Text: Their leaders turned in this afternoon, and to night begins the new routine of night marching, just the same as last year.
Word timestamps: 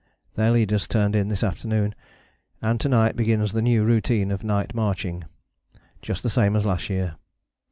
Their 0.33 0.49
leaders 0.49 0.87
turned 0.87 1.15
in 1.15 1.27
this 1.27 1.43
afternoon, 1.43 1.93
and 2.59 2.81
to 2.81 2.89
night 2.89 3.15
begins 3.15 3.51
the 3.51 3.61
new 3.61 3.83
routine 3.83 4.31
of 4.31 4.43
night 4.43 4.73
marching, 4.73 5.25
just 6.01 6.23
the 6.23 6.27
same 6.31 6.55
as 6.55 6.65
last 6.65 6.89
year. 6.89 7.17